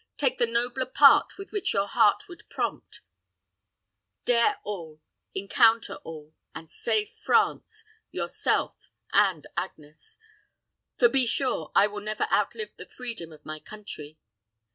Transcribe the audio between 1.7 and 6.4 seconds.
your own heart would prompt; dare all, encounter all,